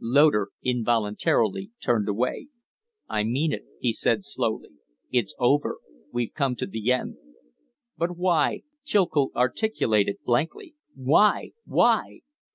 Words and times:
Loder 0.00 0.48
involuntarily 0.64 1.70
turned 1.82 2.08
away. 2.08 2.48
"I 3.10 3.24
mean 3.24 3.52
it," 3.52 3.66
he 3.78 3.92
said, 3.92 4.24
slowly. 4.24 4.70
"It's 5.10 5.34
over; 5.38 5.80
we've 6.10 6.32
come 6.32 6.56
to 6.56 6.66
the 6.66 6.90
end." 6.90 7.16
"But 7.98 8.16
why?" 8.16 8.62
Chilcote 8.86 9.32
articulated, 9.36 10.16
blankly. 10.24 10.74
"Why? 10.94 11.50
Why?" 11.66 12.20